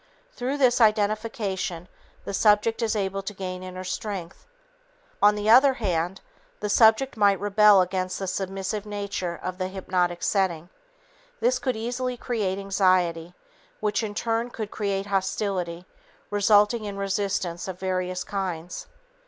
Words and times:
Through 0.33 0.57
this 0.57 0.81
identification, 0.81 1.87
the 2.25 2.33
subject 2.33 2.81
is 2.81 2.95
able 2.95 3.21
to 3.21 3.35
gain 3.35 3.61
inner 3.61 3.83
strength. 3.83 4.47
On 5.21 5.35
the 5.35 5.47
other 5.47 5.75
hand, 5.75 6.21
the 6.59 6.69
subject 6.69 7.17
might 7.17 7.39
rebel 7.39 7.81
against 7.81 8.17
the 8.17 8.25
submissive 8.25 8.83
nature 8.87 9.39
of 9.43 9.59
the 9.59 9.67
hypnotic 9.67 10.23
setting. 10.23 10.69
This 11.39 11.59
could 11.59 11.75
easily 11.75 12.17
create 12.17 12.57
anxiety 12.57 13.35
which, 13.79 14.01
in 14.01 14.15
turn, 14.15 14.49
could 14.49 14.71
create 14.71 15.05
hostility 15.05 15.85
resulting 16.31 16.85
in 16.85 16.97
resistance 16.97 17.67
of 17.67 17.79
various 17.79 18.23
kinds. 18.23 18.87